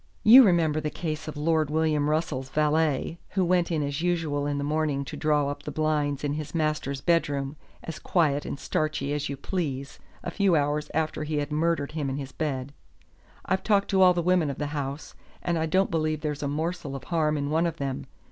[0.23, 4.57] You remember the case of Lord William Russell's valet, who went in as usual in
[4.57, 9.13] the morning to draw up the blinds in his master's bedroom, as quiet and starchy
[9.13, 12.73] as you please, a few hours after he had murdered him in his bed.
[13.45, 16.47] I've talked to all the women of the house, and I don't believe there's a
[16.47, 18.07] morsel of harm in one of them.